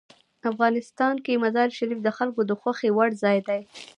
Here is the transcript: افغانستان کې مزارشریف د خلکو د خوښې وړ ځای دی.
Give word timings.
افغانستان 0.51 1.15
کې 1.25 1.41
مزارشریف 1.43 1.99
د 2.03 2.09
خلکو 2.17 2.41
د 2.45 2.51
خوښې 2.61 2.89
وړ 2.97 3.09
ځای 3.23 3.37
دی. 3.47 3.61